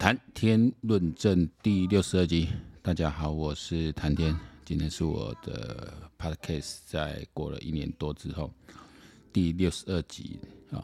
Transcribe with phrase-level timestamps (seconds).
[0.00, 2.48] 谈天论证第六十二集，
[2.80, 4.34] 大家好，我是谈天，
[4.64, 8.50] 今天是我的 podcast，在过了一年多之后
[9.30, 10.40] 第六十二集
[10.70, 10.82] 啊。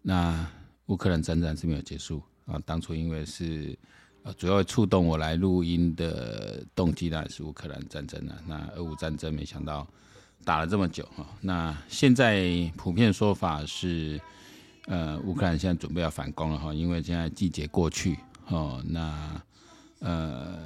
[0.00, 0.50] 那
[0.86, 3.78] 乌克兰战争是没有结束啊，当初因为是
[4.22, 9.86] 呃主要触动我来录音的动机呢是乌克兰战争啊，那俄乌战争没想到
[10.46, 14.18] 打了这么久哈，那现在普遍说法是
[14.86, 18.18] 呃乌克兰现在准备要反攻了哈，因为现在季节过去。
[18.50, 19.42] 哦，那
[20.00, 20.58] 呃，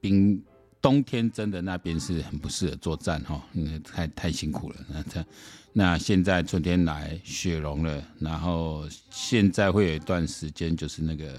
[0.00, 0.40] 冰
[0.80, 4.76] 冬天真的那边是很不适合作战哈，因为太太辛苦了。
[4.88, 5.24] 那这
[5.72, 11.36] 那现在春天来，雪融了，然后现在会有一段时间就是那个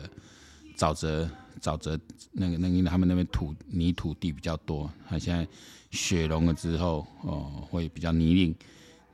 [0.75, 1.29] 沼泽
[1.61, 1.97] 沼泽
[2.33, 5.47] 那个那个因为他们那边土泥土地比较多，他现在
[5.91, 8.53] 雪融了之后哦，会比较泥泞。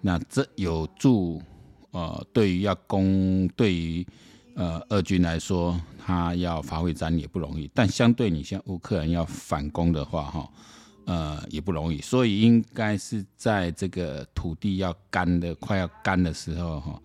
[0.01, 1.39] 那这有助
[1.91, 4.03] 呃，对于要攻对于。
[4.55, 10.49] 呃，俄军来说，他要发挥战力也不容易，但相对你像乌克兰要反攻的话，哈，
[11.05, 17.01] 呃，也不容易，所以应该是在这个土地要干的快要干的时候，哈，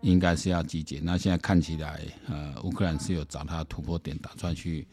[0.00, 0.98] 应该是要集结。
[1.00, 4.88] 那现在看起来，呃，乌克兰是有找他突破点，打算去、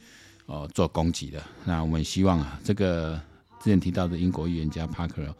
[0.47, 1.41] 呃、做攻击的。
[1.63, 3.17] 那我们希望啊，这个
[3.61, 5.33] 之前提到的英国预言家帕克，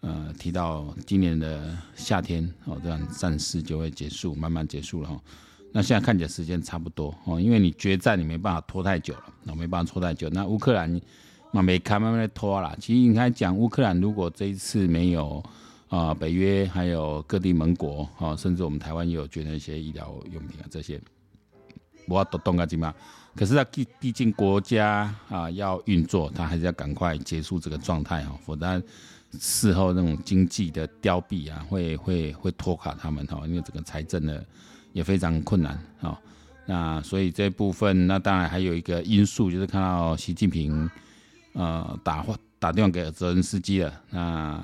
[0.00, 5.18] 呃，提到今年的夏天哦，这样战事就会结束，慢慢结束了哈。
[5.72, 10.28] 那现在看起来时间差不多哦，因为你决战你没办法拖太久了，那没办法拖太久。
[10.30, 11.00] 那乌克兰
[11.52, 12.74] 嘛没开慢慢的拖啦。
[12.80, 15.36] 其实应该讲乌克兰如果这一次没有
[15.88, 21.00] 啊、呃，北约还有各地盟国啊、哦，甚至我们台湾也有捐了一些医疗用品啊这些，
[22.08, 22.92] 我都动个筋嘛。
[23.36, 28.82] 可是他毕毕竟国家啊要运作，他还是要赶快结束这个状态哈，否则
[29.38, 34.44] 事后那种经济的凋敝啊，会会会拖垮他们哈，因为整个财政的。
[34.92, 36.18] 也非常困难啊、
[36.66, 40.88] 那所以这部分，那当然还有一个因素，就是看到习近平
[41.52, 42.24] 呃打
[42.58, 44.62] 打电话给泽连斯基了，那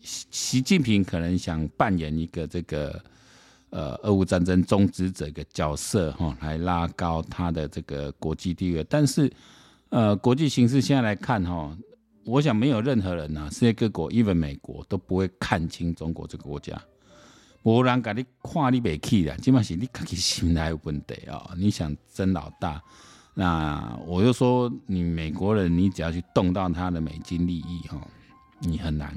[0.00, 3.00] 习习近平可能想扮演一个这个
[3.70, 9.30] 呃俄乌战争终止者的角色哈、来拉高他的这个国际地位，但是
[9.90, 11.76] 呃国际形势现在来看哈、
[12.24, 16.80] 我想没有任何人啊，世界各国，even 美国都不会看清中国这个国家。
[17.62, 22.82] 无人甲你看你袂起啦，基本是你自己心态有问题哦、你想争老大，
[23.34, 28.00] 那我就说你美国人，你只要去动到他的美金利益哈，
[28.60, 29.14] 你很难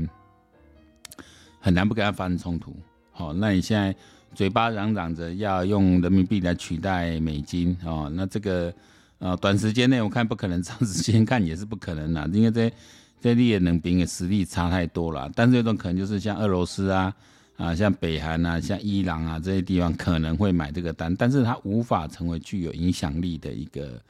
[1.62, 2.76] 很难不跟他发生冲突。
[3.14, 3.96] 好，那你现在
[4.36, 8.74] 嘴巴嚷嚷着要用人民币来取代美金哦，那这个
[9.20, 12.70] 呃短时间内我看不可能，长时间看也是不可能啦，因为这
[13.22, 15.31] 这你也能比你实力差太多了。
[15.34, 17.16] 但是这种可能就是像俄罗斯啊。
[17.56, 24.02] 啊，像北韩啊，像伊朗啊这些地方可能会买这个单，但是它无法成为具有影响力的一个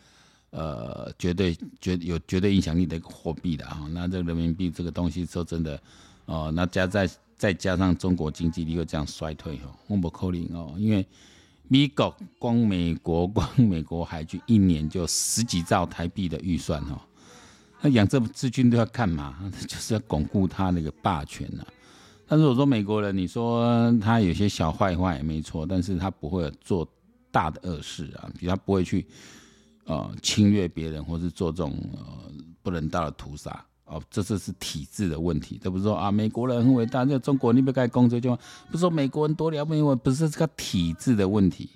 [0.52, 3.86] 呃绝对绝有绝对影响力的一个货币的啊。
[3.92, 5.80] 那这个人民币这个东西说真的
[6.26, 11.06] 哦，那加在再加上中国经济力又这样衰退哦，我不可能哦，因为
[11.68, 17.02] 美国光美国光美国海军一年就十几兆台币的预算哦，
[17.82, 19.36] 那养这支军都要干嘛？
[19.68, 21.68] 就是要巩固他那个霸权呐、啊。
[22.26, 26.88] 但是我说美国人，你说他有些小坏话也没错，但是他不会做
[27.30, 29.06] 大的恶事啊，比如他不会去
[29.86, 35.60] 呃侵略别人，或是做这种呃不人道的屠杀哦，这这是体制的问题。
[35.62, 38.36] 这不是说啊美国人很伟大，这中国你不该攻这就
[38.72, 41.70] 不是说美国人多了不起，不是这个体制的问题，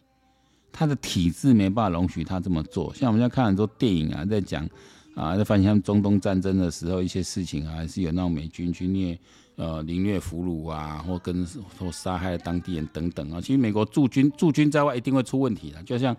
[0.72, 2.94] 他的体制没办法容许他这么做。
[2.96, 4.68] 像我们现在看很多电影啊，在讲
[5.14, 9.20] 啊，在翻像中东战争的时候一些事情啊，还是有那种美军去虐。
[9.58, 11.44] 呃，凌虐俘虏啊，或跟
[11.80, 16.16] 或杀害当地人等等啊，其实美国驻军驻军在外一定会出问题的，就像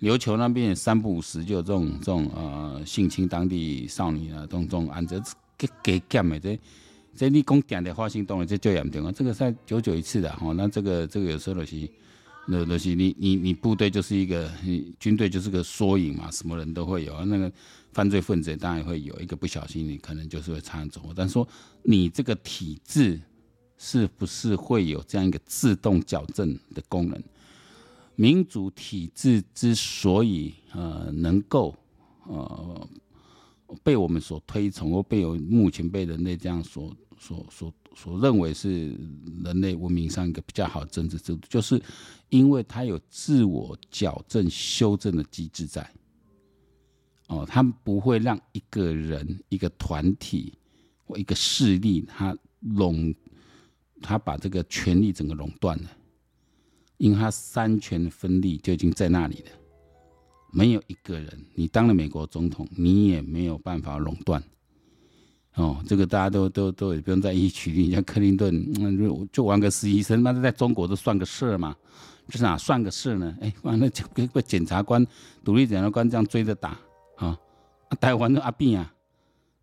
[0.00, 5.22] 琉球那边三不五时就有这种这种呃性侵当地少女啊，这种这种案子
[5.58, 6.58] 给给干的这
[7.14, 11.76] 这你讲点的话行动了，这就严重啊，这个在久久一次的哈，那这个这个有时候就是
[12.48, 14.50] 那那些你你你部队就是一个
[14.98, 17.52] 军队就是个缩影嘛，什么人都会有那个。
[17.90, 21.12] 犯罪分子当然会有一个不小心，你可能就是会擦枪走火。
[21.16, 21.48] 但说
[21.82, 23.20] 你这个体制
[23.76, 27.20] 是不是会有这样一个自动矫正的功能？
[28.14, 31.74] 民主体制之所以呃能够
[32.26, 32.88] 呃
[33.82, 38.96] 被我们所推崇，或被有目前被人类这样所所所所认为是
[39.42, 41.82] 人类文明上一个比较好的政治制度，就是
[42.28, 45.84] 因为它有自我矫正修正的机制在。
[47.26, 50.54] 哦，他不会让一个人、一个团体
[51.04, 53.12] 或一个势力，他垄，
[54.00, 55.90] 他把这个权力整个垄断了，
[56.98, 59.50] 因为他三权分立就已经在那里了。
[60.52, 64.42] 没有一个人，你当了美国总统，你也没有办法垄断。
[65.58, 71.74] 哦，这个大家都都都也不用在意取缔，像克林顿，嗯，就就玩个实习生，那在中国都算个事嘛，
[72.28, 73.36] 就是哪算个事呢？
[73.40, 75.04] 哎，完了就被被检察官、
[75.44, 76.78] 独立检察官这样追着打，
[77.16, 77.36] 啊，
[78.00, 78.94] 台湾的阿扁啊，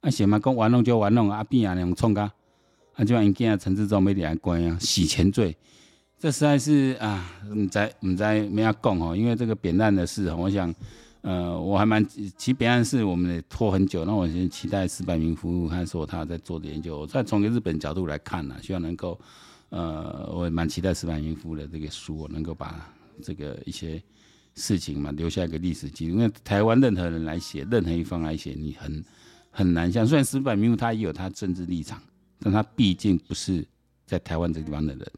[0.01, 2.23] 啊，什么讲玩弄就玩弄阿扁啊，那种冲噶，
[2.95, 5.55] 啊，就像人家陈志忠没点关啊，洗钱罪，
[6.19, 10.75] 这实在是啊，唔知唔知没法讲哦，因为这个扁担的事，我想。
[11.25, 19.19] 呃，我还蛮其实别案是我们也拖很久，那我先期待矢板明夫还说他在做的研究，再从一个日本角度来看呢，希望能够，
[19.69, 22.93] 呃，我也蛮期待矢板明夫的这个书我能够把
[23.23, 23.99] 这个一些
[24.53, 29.03] 事情嘛留下一个历史记录，因为台湾任何人来写，任何一方来写，你很
[29.49, 31.99] 很难像，虽然矢板明夫他也有他政治立场，
[32.39, 33.65] 但他毕竟不是
[34.05, 35.11] 在台湾这个地方的人，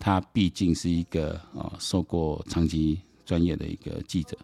[0.00, 4.36] 他毕竟是一个啊、呃、受过长期专业的一个记者。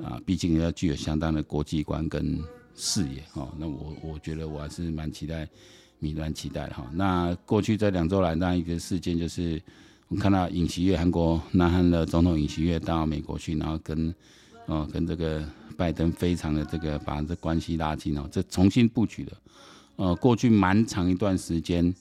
[0.00, 2.40] 啊，毕竟要具有相当的国际观跟
[2.74, 3.52] 视野哈。
[3.58, 5.46] 那我我觉得我还是蛮期待，
[5.98, 6.90] 弥漫期待的哈。
[6.94, 9.60] 那过去这两周来，那一个事件就是，
[10.08, 14.14] 我看到尹锡悦，韩国南韩的总统尹锡悦到美国去，然后跟，
[14.66, 15.44] 哦，跟这个
[15.76, 19.32] 拜登非常的这个把这关系拉近哦，这重新布局的。
[19.96, 21.94] 呃，过去蛮长一段时间，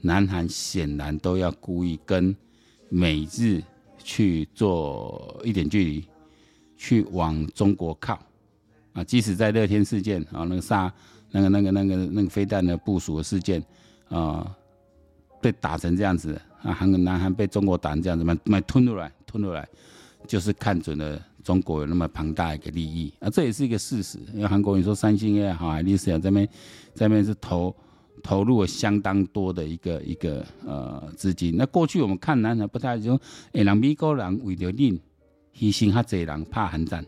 [0.00, 2.34] 南韩显然都要故意跟
[2.88, 3.62] 美日
[4.02, 6.04] 去做一点距离。
[6.78, 8.18] 去往中国靠
[8.92, 9.02] 啊！
[9.02, 10.90] 即使在乐天事件啊，那个杀
[11.32, 13.62] 那个那个那个那个飞弹的部署的事件
[14.08, 14.56] 啊，
[15.42, 19.68] 被打成这样子啊，韩国南韩被中国打成这样子，蛮蛮吞入来吞入来，
[20.26, 24.20] 就是看准了中国有那么庞大一个利益啊，这也是一个事实。
[24.32, 26.48] 因为韩国你说三星也好，海力士啊，这边
[26.94, 27.74] 这边是投
[28.22, 31.56] 投入了相当多的一个一个呃资金。
[31.56, 33.20] 那过去我们看南韩不太就
[33.52, 35.00] 诶，让美国人为了你。
[35.58, 37.04] 牺牲较侪人拍韩战，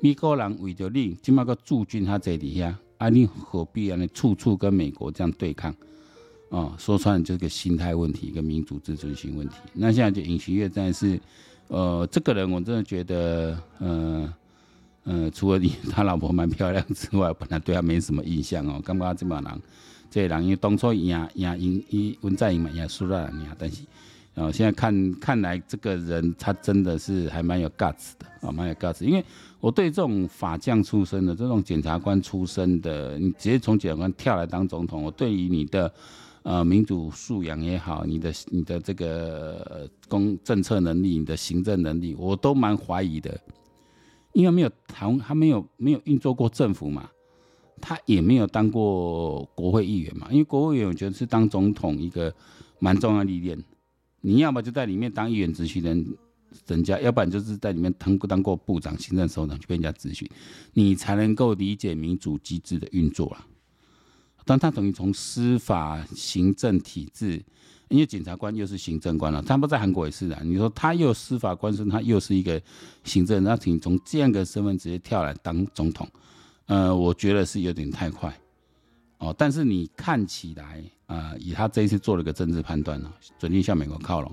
[0.00, 5.72] 美国人为着你，即马个驻军较侪伫遐，啊，你何必安尼处处跟美国这样对抗？
[6.48, 9.54] 哦，说穿了就是个心态问题，一个民族自尊心问题。
[9.72, 11.20] 那现在就尹锡悦真的是，
[11.68, 14.34] 呃，这个人我真的觉得，呃，
[15.04, 18.80] 呃，除了你他老婆蛮漂亮之外，本来对他没什么印象哦。
[18.84, 19.62] 感觉这帮人，
[20.10, 23.82] 这人因为当初赢赢赢伊文在寅嘛，赢输了赢，但是。
[24.34, 29.04] 啊，现在看看来，这个人他真的是还蛮有 guts 的啊，蛮有 guts。
[29.04, 29.24] 因为
[29.58, 35.92] 我对这种法将出身的、这种检察官出身的，你直接从检察官跳来当总统，我对于你的
[36.42, 43.38] 呃民主素养也好，你的你的这个公政策能力、你的行政能力，我都蛮怀疑的。
[44.32, 47.10] 因为没有谈，他没有没有运作过政府嘛，
[47.80, 50.28] 他也没有当过国会议员嘛。
[50.30, 52.32] 因为国会议员，我觉得是当总统一个
[52.78, 53.58] 蛮重要的历练。
[54.20, 56.06] 你要么就在里面当议员质询人，
[56.66, 60.28] 人家；要不然就是在里面当当过部长、行政首长去跟人家咨询，
[60.74, 63.46] 你才能够理解民主机制的运作啊。
[64.44, 67.42] 但他等于从司法、行政体制，
[67.88, 70.40] 因为检察官又是行政官了，他不在韩国也是啊。
[70.42, 72.60] 你说他又司法官身，他又是一个
[73.04, 76.08] 行政，那请从这样的身份直接跳来当总统，
[76.66, 78.36] 呃，我觉得是有点太快。
[79.18, 84.32] 哦，但是你看起来啊、呃，以他这一次做了个政治判断呢，准定向美国靠拢，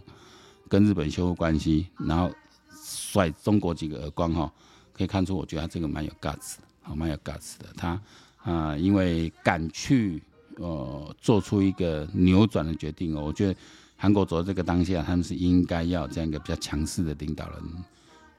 [0.69, 2.31] 跟日本修复关系，然后
[2.71, 4.53] 甩中国几个耳光哈，
[4.93, 7.65] 可以看出，我觉得他这个蛮有 guts 的，好，蛮有 guts 的。
[7.75, 7.99] 他
[8.43, 10.21] 啊、因为敢去
[10.57, 13.59] 呃做出一个扭转的决定哦，我觉得
[13.95, 17.59] 韩国走到这个当下，他们是应该要这样一个比较强势的领导人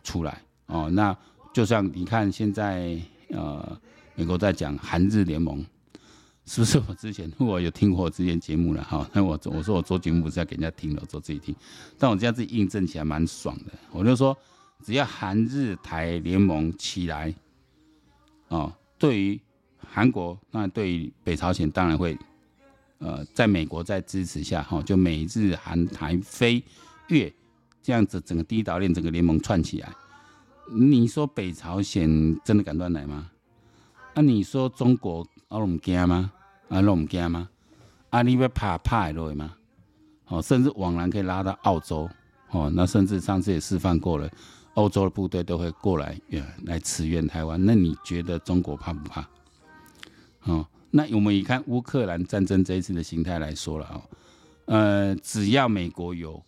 [0.04, 0.88] 出来哦。
[0.92, 1.16] 那
[1.52, 2.96] 就像你看现在
[3.30, 3.76] 呃，
[4.14, 5.66] 美国在讲韩日联盟。
[6.48, 9.06] 是不是我之前我有听过我之前节目了哈？
[9.12, 11.54] 那我我说我做节目不是要给人家听的，我做自己听。
[11.98, 13.72] 但我这样子印证起来蛮爽的。
[13.92, 14.34] 我就说，
[14.82, 17.34] 只要韩日台联盟起来，
[18.48, 19.38] 哦，对于
[19.76, 22.16] 韩国，那对于北朝鲜当然会，
[22.96, 26.64] 呃，在美国在支持下，哈，就美日韩台菲
[27.08, 27.30] 越
[27.82, 29.92] 这样子整个第一岛链整个联盟串起来，
[30.72, 33.30] 你说北朝鲜真的敢乱来吗？
[34.14, 36.32] 那、你说中国阿龙惊吗？
[36.68, 37.48] 啊，拢唔惊吗？
[38.10, 39.54] 啊，你要怕怕落吗？
[40.28, 42.08] 哦，甚至往南可以拉到澳洲，
[42.50, 44.30] 哦，那甚至上次也示范过了，
[44.74, 46.18] 欧洲的部队都会过来，
[46.64, 47.62] 来驰援台湾。
[47.62, 49.28] 那你觉得中国怕不怕？
[50.44, 54.02] 哦，那我们以看乌克兰战争这一次的形态来说了啊，
[54.66, 56.42] 呃，只要美国有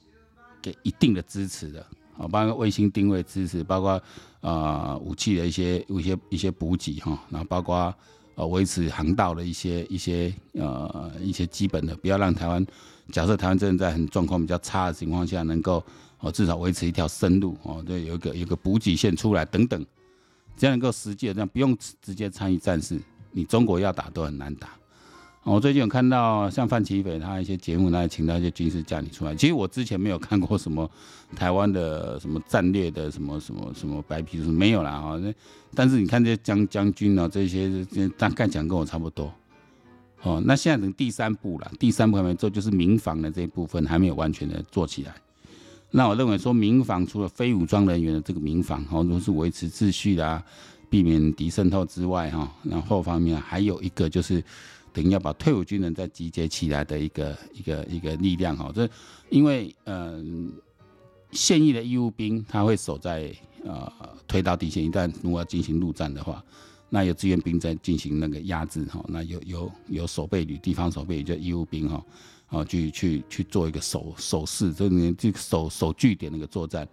[0.63, 1.81] 给一定的支持的，
[2.17, 3.93] 啊，包括卫星定位支持，包括
[4.41, 7.95] 啊、呃、武器的一些一些一些补给哈，然后包括。
[8.35, 12.65] 呃，维持航道的一些一些呃一些基本的，不要让台湾，
[13.13, 15.85] 假设台湾真的在很状况比较差的情况下，能够
[16.21, 19.85] 哦至少维持一条生路哦，对，有一个有一个补给线出来等等，
[20.57, 22.99] 这样能够实际的这样，不用直接参与战事，
[23.33, 24.71] 你中国要打都很难打。
[25.43, 29.35] 我最近有看到像范琪斐他一些节目，那请到一些军事将领出来。
[29.35, 30.89] 其实我之前没有看过什么
[31.35, 35.17] 台湾的什么战略的什么什么什么白皮书，没有啦哈。
[35.19, 35.33] 那
[35.75, 37.85] 但是你看这些将将军啊，这些
[38.19, 39.33] 大概讲跟我差不多。
[40.23, 45.15] 哦，那现在等第三步了，第三步还没做，就是民防的这一部分还没有完全的做起来。
[45.93, 50.45] 那我认为说，民防除了非武装人员的这个民防，哦，都是维持秩序啦，
[50.91, 54.45] 避免敌渗透之外，哈，然后方面还有一个就是，
[54.93, 58.89] 等于要把退伍军人再集结起来的一个一个一个力量，哈，这
[59.29, 60.53] 因为嗯，
[61.33, 63.33] 现役的义务兵他会守在
[63.65, 63.93] 呃
[64.27, 66.45] 推到底线，一旦如果要进行陆战的话，
[66.89, 72.05] 那有志愿兵在进行那个压制，哈，那有有有守备旅，地方守备旅叫义务兵，哈。
[72.53, 76.85] 哦，去去去做一个守守势，就你这个守守据点那个作战，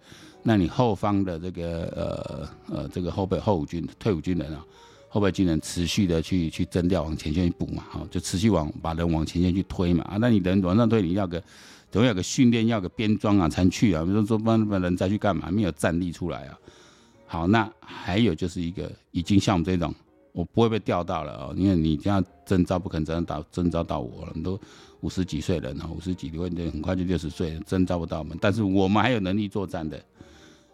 [0.44, 4.64] 那你后方的这个呃呃这个后备后伍军退伍军人啊，
[5.08, 11.42] 后备军人持续的去去征调往前线去补嘛，好，就持续往把人往前线去推嘛啊，那你人往上推，你要个
[11.90, 16.58] 总要个训练，要个编装啊，才去啊，比如说帮帮人再去干嘛，没有战力出来啊。
[17.26, 19.94] 好，那还有就是一个已经像我们这种。
[20.32, 24.60] 我不会被调到了哦，因为你这样征召不可能征到征召到我了，你都
[25.00, 28.38] 五十几岁人哈，五十几岁的很快就六十岁，征召不到我们。
[28.40, 30.00] 但是我们还有能力作战的，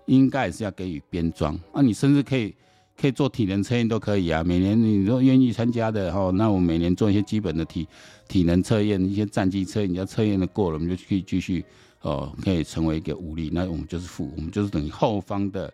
[0.05, 1.81] 应该也是要给予编装啊。
[1.81, 2.55] 你甚至可以
[3.01, 4.43] 可以做体能测验都可以啊。
[4.45, 7.87] 每年你都愿意参加的哈，那我每年做一些基本的体
[8.29, 11.65] 体能测验，一些战绩测验，你要测验的过了，我们就可以继续
[12.03, 13.51] 哦，可以成为一个武力。
[13.53, 15.73] 那我们就是副，我们就是等于后方的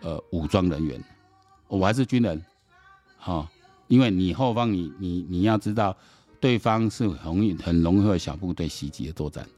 [0.00, 1.02] 呃武装人员，
[1.68, 2.42] 我还是军人。
[3.24, 3.48] 哦，
[3.88, 5.96] 因为你后方你你你要知道，
[6.38, 9.48] 对方是容易很容易会小部队袭击的作战，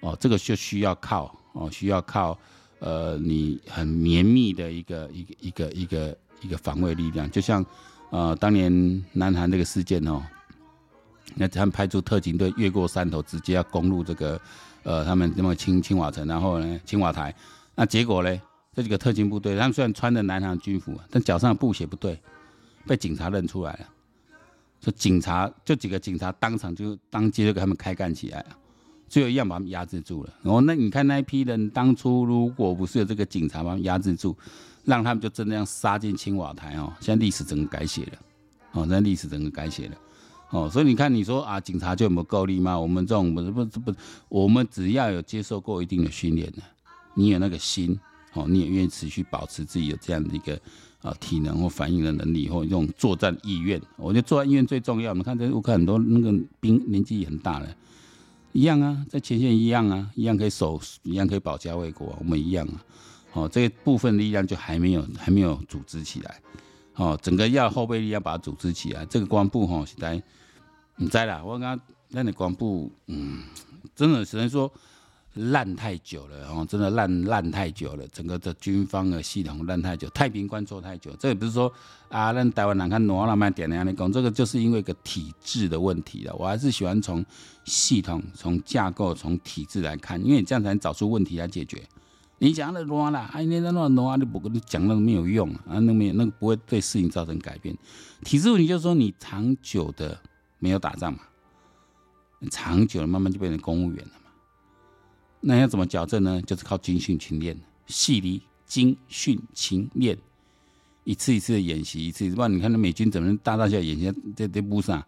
[0.00, 2.38] 哦，这个就需要靠哦，需要靠
[2.82, 7.64] 呃你很绵密的一个一个一个一个一个防卫力量，就像
[8.10, 8.70] 呃当年
[9.12, 10.20] 南韩这个事件哦，
[11.36, 14.40] 那他们派出特警队越过山头，直接要攻入这个
[14.82, 17.32] 呃他们那么青青瓦城，然后呢青瓦台，
[17.76, 18.40] 那结果呢
[18.74, 22.20] 这几个特勤部队，他们虽然穿着南韩军服，但脚上的布鞋不对。
[22.84, 23.86] 被警察认出来了，
[24.80, 28.46] 说警察就几个警察当场就当街就给他们开干起来了，
[29.12, 30.32] 最后一样把他们压制住了。
[30.42, 34.34] 然后那你看那一批人当初如果不是有这个警察把他们压制住，
[34.86, 38.12] 让他们就真的这样杀进青瓦台哦，现在历史整个改写了，
[38.72, 39.96] 哦，现在历史整个改写了，
[40.48, 42.80] 哦，所以你看你说啊，警察就有没有够力吗？
[42.80, 43.98] 我们这种不是不是不是，
[44.30, 46.62] 我们只要有接受过一定的训练的，
[47.14, 48.00] 你有那个心，
[48.32, 50.58] 哦，你也愿意持续保持自己有这样的一个。
[51.02, 55.10] 啊，体能或反应的能力，或这种作战意愿，我觉得作战意愿最重要。
[55.10, 57.66] 我们看这乌克兰很多那个兵年纪也很大了，
[58.52, 62.84] 一样啊，在前线一样啊，一样可以守，一样可以保家卫国，我们一样啊。
[63.32, 66.40] 哦，这部分力量就还没有还没有组织起来。
[66.94, 69.04] 哦，整个要后备力量把它组织起来。
[69.06, 70.22] 这个光部哈，是在
[70.96, 73.42] 你在啦，我刚刚那你光部，嗯，
[73.94, 74.72] 真的只能说。
[75.34, 81.72] 烂太久了哦，真的烂烂太久了，整个的军方的系统烂太久，太平观做太久，这也不是说
[82.10, 86.34] 啊，让台湾人看挪了慢点那样的讲，这个就是因为一个体制的问题了。
[86.36, 87.24] 我还是喜欢从
[87.64, 91.82] 系统、从架构、从体制来看，因为你这样才能找出问题来解决。
[92.36, 97.74] 你讲的挪了，哎，你那那挪啊你不跟你讲那个没有用啊，那没有那个不会对事情造成改变。
[98.22, 100.20] 体制问题就是说你长久的
[100.58, 101.20] 没有打仗嘛，
[102.50, 104.10] 长久了慢慢就变成公务员了。
[105.42, 106.40] 那要怎么矫正呢？
[106.46, 107.54] 就是靠军训勤练，
[107.86, 110.16] 细离军训勤练，
[111.04, 112.36] 一次一次的演习，一次一次。
[112.36, 115.04] 不然你看那美军怎么大大小小演习在在布上？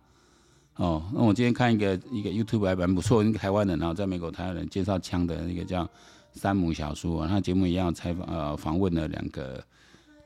[0.77, 5.89] 哦，那我今天看一个一个 YouTube 还蛮不错，一个台湾人啊，在美国台湾人介绍枪的那个叫
[6.35, 9.65] 山姆小叔啊，他节目一样采访呃访问了两个。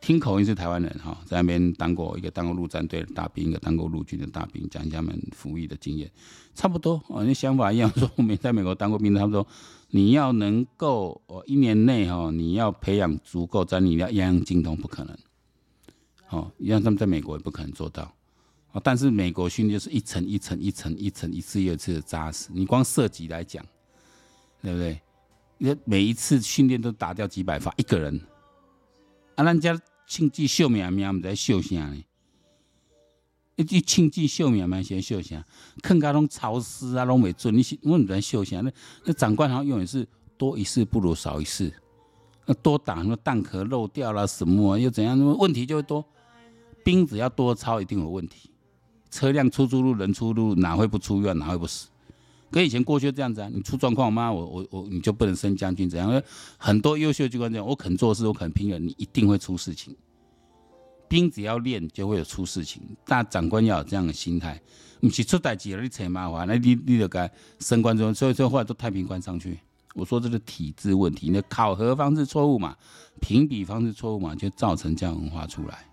[0.01, 6.11] 听口音是台湾人哈，在那边当过一个当过陆战队的大兵，一个当过陆军的大兵，讲一下他们服役的经验，
[6.55, 7.91] 差不多哦，那想法一样。
[7.91, 9.47] 说我没在美国当过兵，他们说
[9.91, 15.19] 你要能够哦一年内哈，你要培养足够在你，要样样精通不可能，
[16.31, 18.11] 哦，一样他们在美国也不可能做到，
[18.73, 23.63] 哦，但是美国训练是一层一层一层一层一次又一次的扎实，你光射击来讲，
[24.63, 25.01] 对不对？
[25.59, 28.19] 你每一次训练都打掉几百发一个人。
[29.39, 32.05] 啊，咱家庆忌秀命命，毋知秀啥呢？
[33.55, 35.45] 一句庆忌秀命命，先秀啥？
[35.81, 37.57] 更加拢潮湿啊，拢未准。
[37.57, 38.61] 你是我毋知秀啥？
[38.63, 38.73] 那
[39.05, 40.05] 那长官好像永远是
[40.37, 41.73] 多一事不如少一事。
[42.47, 44.77] 那多打什么弹壳漏掉了什么？
[44.77, 45.17] 又怎样？
[45.17, 46.05] 那么问题就会多。
[46.83, 48.51] 兵只要多操，一定有问题。
[49.09, 51.39] 车辆出出入，人出入，哪会不出院？
[51.39, 51.87] 哪会不死？
[52.51, 54.33] 跟以前过去这样子啊，你出状况吗？
[54.33, 55.89] 我我我你就不能升将军？
[55.89, 56.23] 怎样？
[56.57, 59.95] 很多优秀军官这样，我肯做事，我肯拼了，你一定会出事情。
[61.09, 64.61] 兵只要练就会有出事情，大长官要有这样的心态，
[65.01, 69.59] 不是出代志了你扯麻烦，那你你就该升官之后，所以说后来都太平官上去。
[69.95, 72.77] 我说这个体制问题，那考核方式错误嘛，
[73.21, 75.87] 评比方式错误嘛，就造成这样文化出来。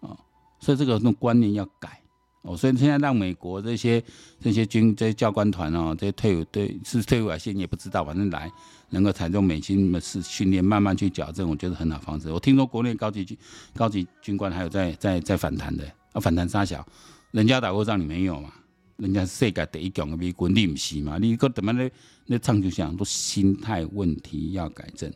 [0.00, 0.16] 哦，
[0.60, 2.00] 所以这个那种观念要改。
[2.46, 4.00] 哦，所以现在让美国这些
[4.40, 8.48] 这些军这些教官团哦，这些退伍对是退伍还是你也不知道，反正来
[8.90, 12.30] 能够采用美军的是训练，慢慢去矫正，我觉得很好方式。
[12.30, 13.36] 我听说国内高级军
[13.74, 16.86] 高级军官还有在在在反弹的，啊反弹杀小，
[17.32, 18.52] 人家打过仗你没有嘛？
[18.98, 21.18] 人家世界第一强的美军你不是嘛？
[21.18, 21.90] 你个怎么那
[22.26, 25.12] 那唱就像都心态问题要改正。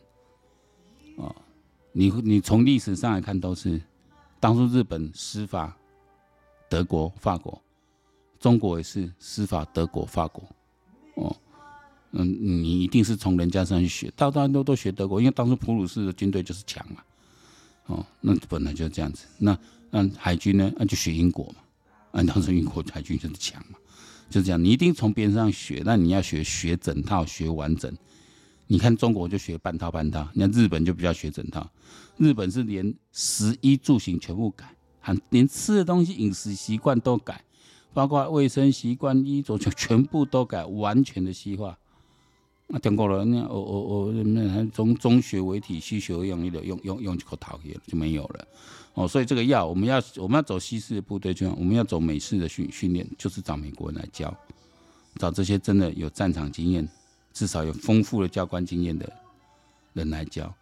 [1.15, 1.33] 哦，
[1.93, 3.81] 你你从历史上来看都是，
[4.41, 5.77] 当初日本司法。
[6.71, 7.61] 德国、法国，
[8.39, 9.65] 中国也是司法。
[9.75, 10.49] 德国、法国，
[11.17, 11.37] 哦，
[12.13, 17.03] 嗯，你一定是从人家身上去学，大多都都学德国，因为当初普鲁士的军队就是强嘛，
[17.87, 19.27] 哦，那本来就是这样子。
[19.37, 19.59] 那
[19.91, 20.73] 那海军呢？
[20.77, 21.57] 那就学英国嘛，
[22.13, 23.77] 按当时英国海军就是强嘛，
[24.31, 24.63] 就这样。
[24.63, 27.93] 你一定从别人上学，那你要学学整套，学完整。
[28.69, 31.69] 你看中国就学半套半套，你看日本就比较学整套，
[32.17, 34.73] 日本是连食衣住行全部改。
[35.31, 37.43] 连吃的东西、饮食习惯都改，
[37.93, 41.77] 包括卫生习惯、衣着就 全部都改，完全的西化。
[42.73, 43.47] 那中国人呢？
[43.51, 48.47] 哦哦哦，那中中学为体，西学为用，用用用用这个套也就没有了。
[48.95, 54.33] 哦，所以这个要我们要我们要走西式的部队，就我们要走美式的训训练，就是找美国人来教，
[55.17, 56.89] 找这些真的有战场经验，
[57.33, 59.13] 至少有丰富的教官经验的
[59.93, 60.55] 人来教。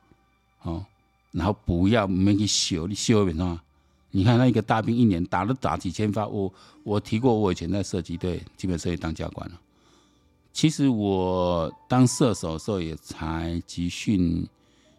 [0.63, 0.85] 哦，
[1.31, 3.61] 然后不要没去修，你修为什么？
[4.11, 9.61] 你看那一个大兵一年打了打几千发，我我提过，我以前在射击队基本射击当教官了。
[10.51, 14.45] 其实我当射手的时候也才集训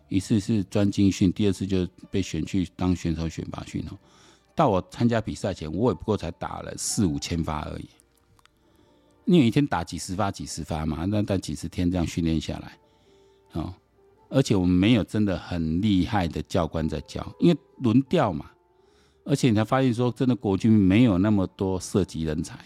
[0.07, 3.97] 一次是专精训，第二次就被选去当选手选拔训哦。
[4.55, 7.89] 到我参加比赛前，我也不过才打了四五千发而已。
[9.25, 12.77] 你有一天打几十发几十发嘛，那那几十天这样训练下来，
[13.53, 13.73] 哦，
[14.29, 18.51] 而且我们没有真的很厉害的教官在教，因为轮调嘛。
[19.29, 22.57] 而且你才发现说，真的国军没有那么多射击人才，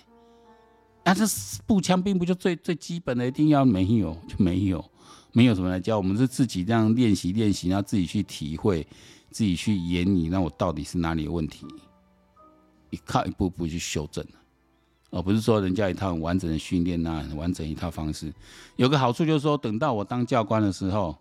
[1.03, 1.25] 啊，这
[1.67, 4.83] 步枪并不就最最基本的，一定要没有就没有，
[5.33, 8.87] 没有什么来教我们，是自己这样练习练习，然后自己去体会，
[9.29, 11.65] 自己去演绎，那我到底是哪里有问题，
[12.91, 14.25] 一靠一步步去修正，
[15.09, 18.33] 而不是说人家一套很完整的训练啊，很完整一套方式。
[18.77, 21.13] 有个好处就是说，等到我当教官的时候，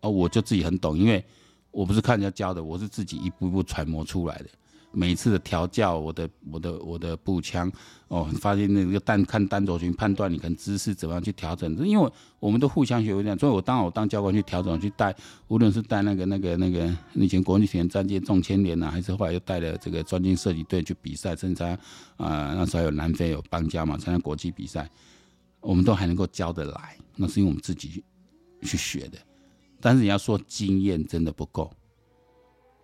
[0.00, 1.24] 哦，我就自己很懂，因为
[1.70, 4.48] 我不是看人家教的，我是自己一步一步揣摩出来的。
[4.90, 7.70] 每次的调教，我的我的我的步枪，
[8.08, 11.76] 哦，发现那个单看单轴群判断，你跟姿势怎么样去调整？
[11.86, 15.14] 因为我们都互相学会这样，所以我当我当教官去调整去带，
[15.48, 21.78] 无论是带那个那个那个以前国际田战舰中千年呐，还是后来又带了这个专精射击队去比赛，甚至啊、
[22.16, 24.88] 那时候有南非有邦交嘛，参加国际比赛，
[25.60, 28.02] 我们都还能够教得来，那是因为我们自己，
[28.62, 29.18] 去学的。
[29.80, 31.70] 但是你要说经验真的不够。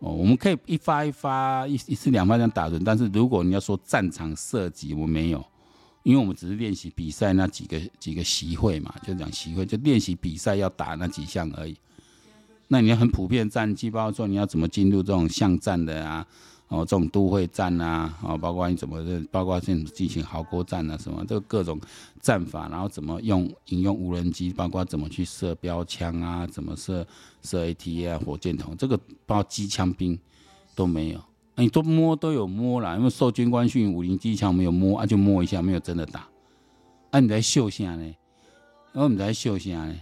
[0.05, 5.43] 哦，我们可以一发一发，一一次两发这样打人，但是如果你要说战场射击，我没有，
[6.03, 11.75] 因为我们只是练习比赛那几个几个习会嘛，就讲习会，就练习比赛要打那几项而已。
[12.69, 16.27] 那你要很普遍战绩，包括说你要怎么进入这种巷战的啊？
[16.69, 21.79] 哦，这种都会战啊，哦，包括你怎么认，包括这种进行壕沟战啊，什么这个各种
[22.21, 27.07] 战法，然后怎么用引用无人机，包括怎么去射标枪啊，怎么射
[27.43, 28.97] 射 AT 啊，火箭筒，这个
[29.27, 30.19] 包括机枪兵
[30.75, 31.21] 都没有，
[31.57, 36.27] 你都摸都有摸啦，因为受军官训，五零机枪没有摸啊，就摸一下，没有真的打，
[37.11, 38.15] 啊，你在秀下呢？
[38.93, 39.95] 我们在秀下呢？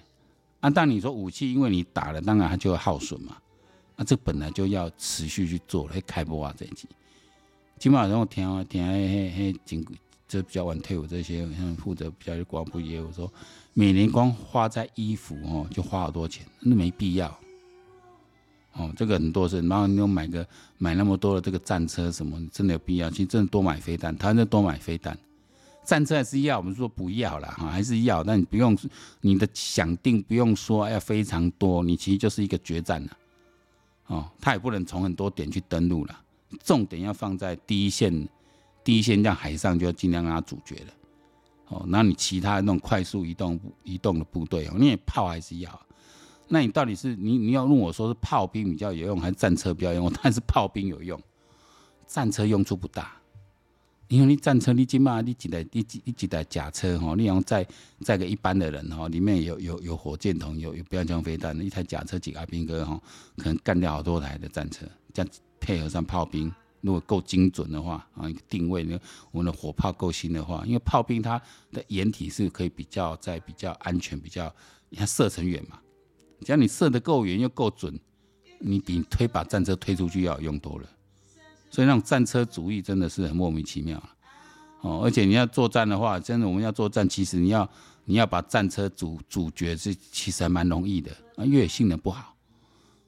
[0.60, 3.36] 啊，但你说武器，因为你打了，当然它就会耗损嘛。
[4.02, 6.88] 这本来就要持续去做，来开播啊这一集。
[7.78, 9.84] 今晚上我听啊听啊嘿嘿，经
[10.28, 13.30] 这比较晚退伍这些，像负责比较广播业务，说
[13.74, 17.28] 每年光花在衣服哦，就花好多钱，那没必要。
[18.74, 20.46] 哦，这个很多是，然后你又买个
[20.78, 23.10] 买那么多的这个战车什么，真的有必要？
[23.10, 25.18] 其实真的多买飞弹，他那多买飞弹，
[25.84, 28.74] 战车还是要，我们说不要了哈，还是要，但你不用
[29.20, 33.10] 你的想定不用说要非常多，你其实就是一个决战了。
[34.06, 36.20] 哦，他也不能从很多点去登陆了，
[36.62, 38.28] 重点要放在第一线，
[38.84, 40.92] 第一线在海上就要尽量让他阻绝了。
[41.68, 45.86] 哦，那你其他的那种快速移动移动的部队哦，你也炮还是要？
[46.48, 50.12] 那你到底是你你要问我说是炮兵比较有用，还是战车比较有用？
[50.12, 51.18] 当然是炮兵有用，
[52.06, 53.16] 战车用处不大。
[54.12, 57.66] 因为你战车，你起码你几台，你几你几台假车哈，你用载
[58.00, 63.00] 载个一般的人哈，里面有有有火箭筒，有有标枪飞弹，一台假车几个阿兵哥哈，
[63.38, 74.54] 可能干掉好多台的战车，这样配合上炮兵，如果够精准的话啊，一个定位呢，我们的火炮够新的话，因为炮兵它的掩体是可以比较在比较安全，比较
[74.90, 75.80] 你看射程远嘛，
[76.40, 77.98] 只要你射得够远又够准，
[78.58, 80.86] 你比推把战车推出去要用多了。
[81.72, 84.00] 所以那种战车主义真的是很莫名其妙
[84.82, 87.66] 哦，而且你要作战的话，真的我们要作战，其实你要
[88.04, 92.36] 你要把战车主主角是其实还蛮容易的啊，越野性能不好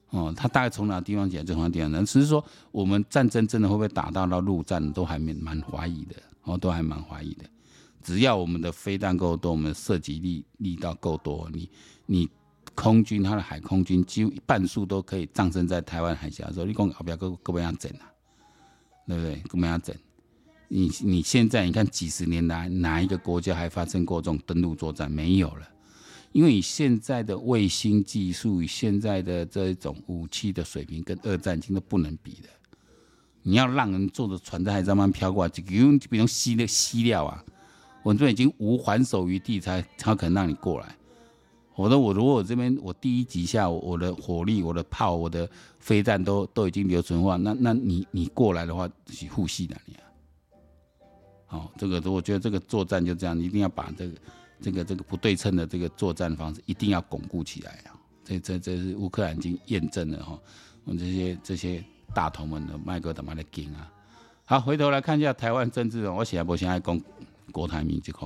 [0.09, 7.45] 哦，它大概从哪个地方起来就从哪地方来，只是说我们战争真的会不会打到到陆战都还蛮蛮怀疑的哦，都还蛮怀疑的。
[8.01, 11.69] 只要我们的飞弹够多，我们的射击力力道够多，你
[12.07, 12.29] 你
[12.73, 18.09] 空军它的海空军几乎半数都可以葬身在台湾海峡的时候，你讲后边够够不样整啊？
[19.07, 19.35] 对不对？
[19.49, 19.95] 干嘛要整？
[20.67, 25.09] 你你现在你看几十年来哪一个国家还发生过这种登陆作战？
[25.11, 25.69] 没有了，
[26.31, 32.49] 因为以现在的卫星技术，与现在的这种武器的水平，跟二战已经都不能比的。
[33.43, 37.45] 你要让人坐着船在海上慢慢飘过来，就用比如吸的吸料啊，
[38.01, 40.95] 我这边已经无还手余地，才才可能让你过来。
[41.75, 45.47] 我说我如果我这边我第一级下我，的火力、我的炮、我的
[45.79, 50.03] 飞弹都都已经留存的话，那那你你过来的话是护系的你啊。
[51.47, 54.17] 好，这个我觉得这个作战就这样，一定要把这个
[54.61, 57.91] 这个这个不对称的这个作战方式一定要巩固起来啊。
[58.23, 60.39] 这这这是乌克兰已经验证了哈，
[60.85, 61.83] 我们这些这些
[62.13, 63.91] 大头们的麦克他妈的劲啊。
[64.45, 67.01] 好，回头来看一下台湾政治，我现在不现在讲
[67.51, 68.19] 郭台铭这个。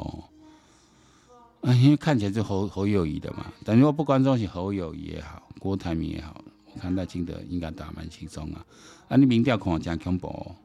[1.62, 6.41] 啊，因为看起来就侯侯友谊的嘛，但如果不管说是侯友谊也好，郭台铭也好，
[6.74, 8.65] 我看赖清德应该打蛮轻松啊。
[9.10, 10.56] 啊，你民调看真恐怖，哦，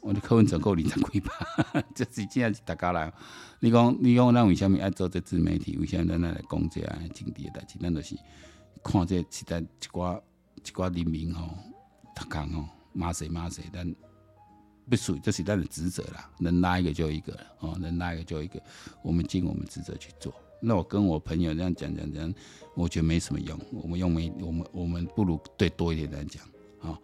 [0.00, 3.12] 我的柯文哲够二十几趴，这是真的是大家来。
[3.58, 5.76] 你讲你讲，咱为什么爱做这自媒体？
[5.78, 6.80] 为什么咱来讲这
[7.12, 7.78] 政治的代志？
[7.80, 8.16] 咱就是
[8.82, 10.20] 看这实在一寡
[10.54, 11.48] 一寡人民吼，
[12.14, 13.92] 他讲吼骂谁骂谁，但
[14.88, 16.30] 不属于这是咱的职责啦。
[16.38, 18.62] 能拉一个就一个哦，能拉一个就一个，
[19.02, 20.32] 我们尽我们职责去做。
[20.64, 22.34] 那我跟我朋友这样讲讲讲，
[22.74, 23.58] 我觉得没什么用。
[23.70, 26.42] 我们用没我们我们不如对多一点来讲
[26.80, 26.98] 啊。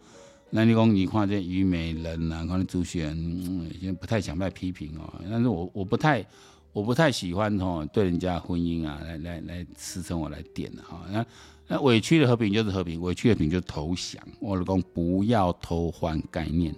[0.49, 5.13] 那你讲你看这虞美人啊，看朱学恒，已经不太想再批评哦。
[5.31, 6.27] 但是我我不太
[6.73, 11.07] 我不太喜欢哦，对人家婚姻啊来来来支撑我来点的哈。
[11.13, 11.27] 那
[11.69, 14.21] 那委屈的和平就是和平，委屈的平就投降。
[14.41, 16.75] 我老公不要偷换概念。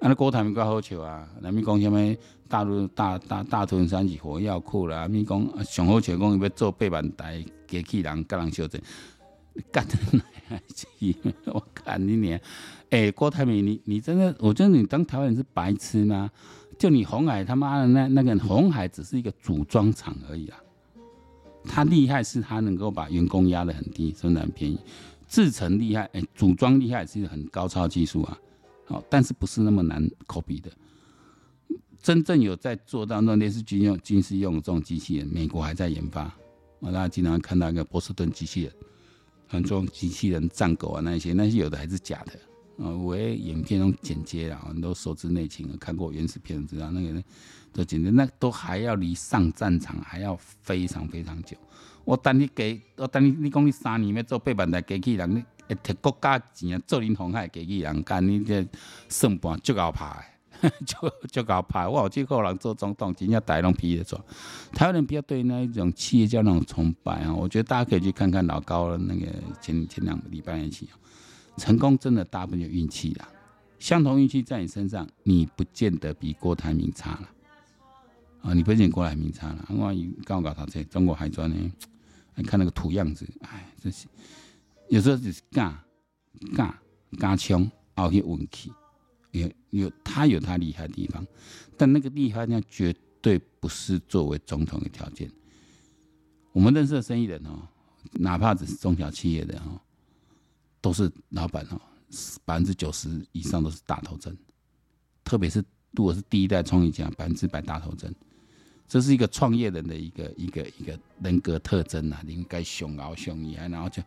[0.00, 1.28] 啊，那郭台铭较好笑啊！
[1.40, 2.16] 那咪讲什么
[2.48, 5.08] 大陆大大大屯山是火药库啦？
[5.08, 8.80] 咪讲上好笑讲要做八万台机器人，甲人相争，
[9.72, 11.16] 干的哪去？
[11.46, 12.38] 我看你娘！
[12.90, 16.30] 哎、欸，郭台铭，你你真的，我觉得你当台湾人是白痴吗？
[16.78, 20.58] 就你鸿海他妈的那那个鸿海只是一个组装厂而已啊！
[21.64, 24.78] 他厉害是他能够把员工压得很低，生产很便宜，
[25.26, 28.38] 制成厉害，哎、欸，组装厉害是一个很高超技术啊！
[28.88, 30.70] 好，但是不是那么难 copy 的？
[32.00, 36.32] 真正有在做到那类似军用、军事用的这种机器人，美国还在研发。
[36.78, 38.72] 我大家经常看到一个波士顿机器人，
[39.46, 42.32] 很多机器人战狗啊，那些那些有的还是假的。
[42.82, 47.22] 啊，我影片中剪接啊，很多手指内情，看过原始片知道那个人
[47.72, 51.56] 都剪接，那都还要离上战场还要非常非常久。
[52.04, 58.66] 我等你给，我等你，你讲你三年要做八万台机器人，会摕国家钱啊做恁红海机器人，干你这
[59.08, 60.40] 算盘足够拍，
[60.86, 60.96] 足
[61.30, 61.86] 足够拍。
[61.86, 64.18] 我有几个人做总统，真正大龙批的做。
[64.72, 69.26] 台湾人比较对那一种企业家那种崇拜啊，我觉得大家可以去看看老高的那个
[69.60, 70.88] 前前两个礼拜一起，
[71.56, 73.28] 成功真的大部分就运气啦。
[73.78, 77.28] 相同运气在你身上，你不见得比郭台铭差了
[78.42, 79.64] 啊，你不见郭台铭差了。
[79.68, 81.72] 我刚搞他这中国海专呢，
[82.34, 84.06] 你看那个土样子，哎，真是。
[84.88, 85.76] 有时候就是干
[86.54, 86.78] 干
[87.18, 88.72] 干枪，熬些运气，
[89.32, 91.26] 有有他有他厉害的地方，
[91.76, 95.30] 但那个厉害呢，绝对不是作为总统的条件。
[96.52, 97.68] 我们认识的生意人哦，
[98.12, 99.80] 哪怕只是中小企业的哦，
[100.80, 101.80] 都是老板哦，
[102.44, 104.36] 百分之九十以上都是大头针，
[105.22, 108.14] 特别是如果是第一代创业家，百分之百大头针。
[108.88, 114.02] 这是一个创业人的一个一个一个人格特征啊，应该雄傲雄毅啊，然后就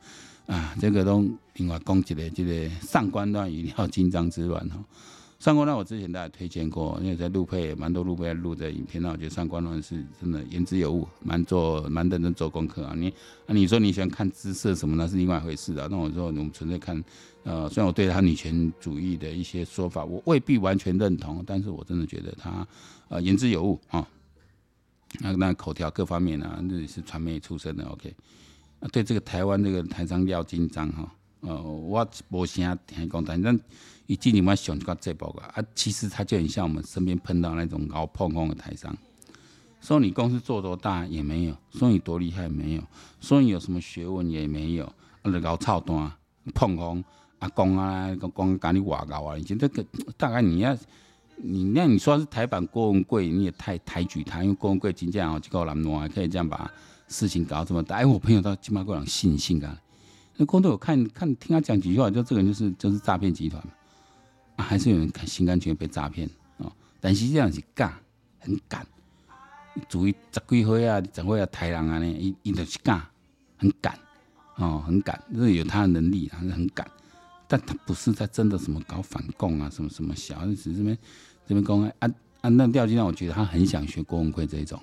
[0.47, 1.23] 啊，这个都
[1.57, 4.83] 另外讲起来，这个上官乱一定要金章之乱哈。
[5.39, 12.93] 上官乱我之前大家推荐过，因为在陆配也蛮多陆配录的影片，那我觉得上官乱是真的言之有物，蛮做蛮认真做功课啊。
[12.95, 13.09] 你
[13.47, 15.87] 啊，你说你喜欢看姿色什么，那是另外一回事啊。
[15.89, 17.03] 那我说我们纯粹看，
[17.43, 22.67] 呃，虽然我对他女权主义的一些说法，我未必完全认同，但是我真的觉得他
[23.09, 24.07] 呃言之有物啊。
[25.19, 28.15] 那那口条各方面啊，那是传媒出身的，OK。
[28.79, 33.59] 啊，对这个台湾这个台商廖金章哈，呃，我无啥听讲，但是
[34.07, 38.95] 伊今年我想一个这报告啊，其实他就很像我们身边碰到那种熬碰碰的台商。
[39.81, 42.83] 说你公司做多大也没有，说你多厉害也没有，
[43.19, 44.85] 说你有什么学问也没有，
[45.21, 46.11] 啊，就搞操蛋
[46.53, 47.03] 碰碰
[47.39, 49.85] 啊，讲啊，讲讲你话搞啊，以前这个
[50.17, 50.75] 大概你要
[51.43, 56.71] 你那你说是台版郭文贵，你也太抬举他，因为郭文贵真正哦，这个男的还可以这样把
[57.07, 57.97] 事情搞这么大。
[57.97, 59.75] 哎，我朋友到起码过两信心啊。
[60.37, 63.73] 那工作我看看听他讲几句话，就这个人就是就是诈骗集团嘛，
[64.57, 66.71] 啊，还是有人心甘情愿被诈骗哦。
[66.99, 67.93] 但是这样是干，
[68.39, 68.85] 很敢。
[69.87, 72.05] 主意十几岁啊，怎会啊，台人啊呢？
[72.05, 73.01] 伊伊就是干，
[73.57, 73.97] 很敢，
[74.55, 76.85] 哦，很敢，就是有他的能力，还是很敢。
[77.47, 80.97] 但他不是在真的什么搞反共啊，什么什么小，只是这边
[81.51, 82.09] 这边讲啊
[82.39, 84.79] 啊，那调剂让我觉得他很想学郭文贵这一种。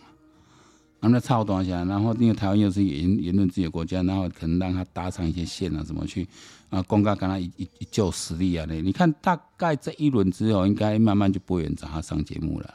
[1.00, 6.28] 啊，那差不多下，然后因为台湾又是言言论自由国家，然后可能让他搭上一些线啊，怎么去
[6.68, 12.74] 啊，公告跟他一一一旧实力啊，那你看大概这一轮之后，应该慢慢就不会找他上节目了。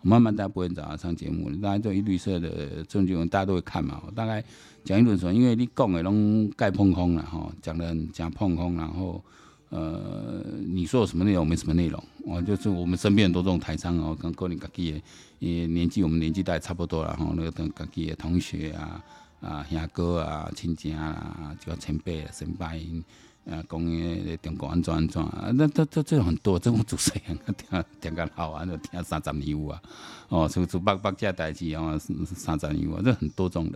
[0.00, 4.00] 慢慢大家不会找他上节目，大家就一绿色的证据，大家都会看嘛。
[4.14, 4.42] 大概
[4.82, 9.22] 讲一轮说，因为你讲的拢盖碰空了哈，讲的讲碰空，然后
[9.70, 15.02] 呃，你说有什么内容没什么内容，我就是我们身边很多这种台商哦，跟过年自己
[15.38, 19.04] 也年纪我们年纪大差不多了哈，那个等自己的同学啊
[19.40, 23.02] 啊兄哥啊亲戚啊，就前辈啊先辈。
[23.48, 25.50] 啊，讲诶，中国安怎安怎啊？
[25.54, 29.80] 那这这这种很多，这种主持人 听听个好啊，就听三十年有啊。
[30.28, 33.74] 哦，是是北北这代志啊，三十年有啊，这很多种人，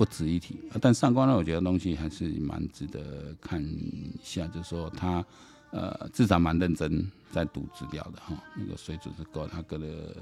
[0.00, 0.58] 不值一提。
[0.80, 5.22] 但上官呢，我觉得东西还是蛮值得看一下，就是说他
[5.72, 10.16] 呃至少蛮认真在读资料的哈，那个水准是够，他个的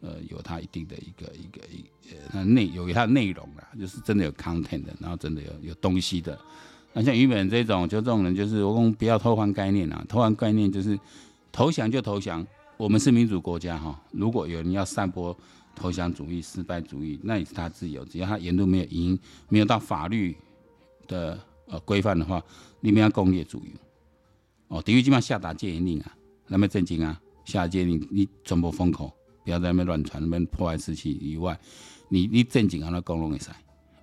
[0.00, 1.84] 呃有他一定的一个一个一
[2.32, 6.36] 呃内有他内容啦，就是真的有 content 的，然后真的有有东西的。
[6.92, 10.04] 那像于本这种，就这种人，就是我讲不要偷换概念啊！
[10.08, 10.98] 偷换概念就是
[11.52, 12.44] 投降就投降。
[12.80, 15.36] 我们是民主国家哈，如果有人要散播
[15.76, 19.18] 投降主义、失败主义，那也是他自由，只要他言论没有影，
[19.50, 20.34] 没有到法律
[21.06, 22.42] 的呃规范的话，
[22.80, 23.74] 你们要攻击主义
[24.68, 24.80] 哦。
[24.80, 26.16] 等于基本上下达戒严令啊，
[26.46, 29.12] 那么震惊啊，下戒令你传播封口，
[29.44, 31.60] 不要在那边乱传，那边破坏士气以外，
[32.08, 33.54] 你你正经让他公龙一塞。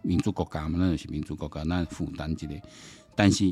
[0.03, 2.61] 民主国家嘛，那是民主国家，那负担之类。
[3.15, 3.51] 但是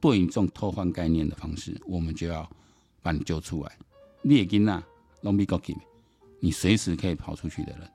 [0.00, 2.50] 对于这种偷换概念的方式，我们就要
[3.02, 3.70] 把你揪出来。
[4.24, 4.82] 你也跟那
[5.20, 5.76] 拢比国去，
[6.40, 7.88] 你随时可以跑出去的人，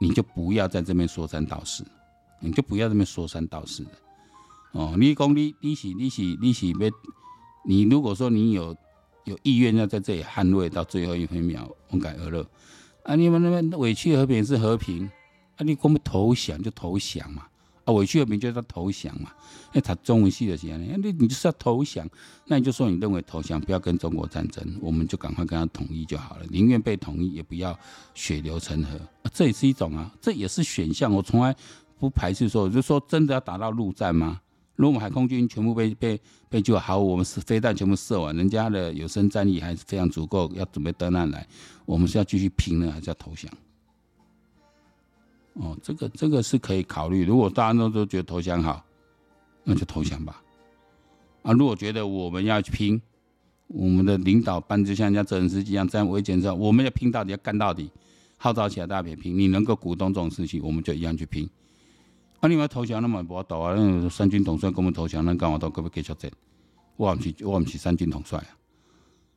[0.00, 1.86] 你就不要在这边说三道四，
[2.40, 3.92] 你就不要这边说三道四的。
[4.72, 6.90] 哦，你讲你你是你是你是要，
[7.64, 8.76] 你如果说你有
[9.24, 12.44] 有意愿要在这里捍卫到最后一分秒，勇敢而乐。
[13.04, 15.08] 啊，你们那边委屈和平是和平。
[15.56, 17.46] 啊，你讲要投降就投降嘛，
[17.84, 19.30] 啊，委屈和平就要投降嘛。
[19.72, 22.08] 哎，他中文系的些，你你就是要投降，
[22.46, 27.78] 那你就说你认为投降不要跟中国战争，我们就赶快跟他统一就好了，宁愿被统一也不要
[28.14, 29.00] 血流成河。
[29.32, 31.12] 这也是一种啊，这也是选项。
[31.12, 31.54] 我从来
[31.98, 34.40] 不排斥说，就说真的要打到陆战吗？
[34.76, 41.46] 如果我们海空军全部被被被救好，我们是飞弹全部射完，人家的有生战力还是非常足够，要准备登岸来，
[41.84, 43.50] 我们是要继续拼呢，还是要投降？
[45.54, 47.26] 哦，这个这个是可以考虑。
[47.26, 48.82] 如果大家都都觉得投降好，
[49.64, 50.42] 那就投降吧。
[51.42, 52.98] 啊，如果觉得我们要去拼，
[53.66, 57.90] 我们的领导班就像人家泽连斯基一样，这样维权之后，我们要拼到底，要干到底，
[58.38, 59.38] 号召起来大家拼。
[59.38, 61.46] 你能够鼓动这种事情，我们就一样去拼。
[62.40, 63.74] 啊，你们投降那么不好搞啊？
[63.74, 66.32] 那三军统帅跟我们投降，那干嘛都可不可以继续战？
[66.96, 68.48] 我们去，我们去三军统帅啊。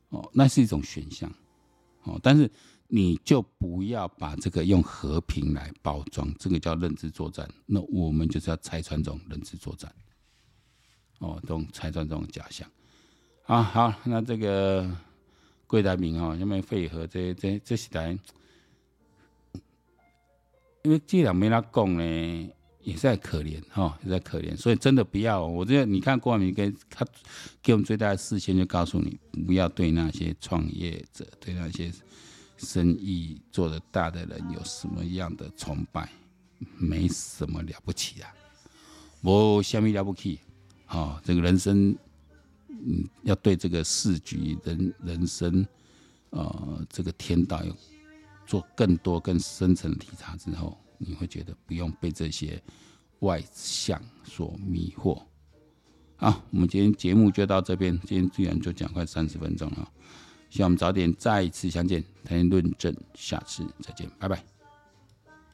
[0.08, 1.30] 哦，那是一种选项。
[2.04, 2.50] 哦，但是。
[2.88, 7.48] 你就不要把这个用和平来包装，这个叫认知作战。
[7.66, 9.92] 那我们就是要拆穿这种认知作战，
[11.18, 12.68] 哦，这种拆穿这种假象。
[13.46, 14.88] 啊，好，那这个
[15.66, 18.16] 郭台铭哦，因为废核这这这时代，
[20.82, 22.50] 因为既然没他讲呢，
[22.82, 24.56] 也是在可怜哈、哦，也在可怜。
[24.56, 27.04] 所以真的不要，我觉得你看郭台铭给他
[27.60, 31.92] 给我们最大的视线，就告诉你不要对那些创业者，对那些。
[32.66, 36.10] 生意做得大的人有什么样的崇拜？
[36.78, 38.34] 没什么了不起啊，
[39.20, 40.40] 我虾米了不起？
[40.86, 41.94] 啊，这个人生，
[42.68, 45.66] 嗯，要对这个世局、人人生，
[46.30, 47.76] 呃，这个天道有
[48.46, 52.62] 做更多、更深层的体察之后，你会觉得不用被这些
[53.18, 55.22] 外相所迷惑。
[56.16, 59.92] 好，我们今天节目就到这边，今天居然就讲快三十分钟了。
[60.56, 64.55] 希望我们早点再次相见，谈论证，下次再见，拜拜。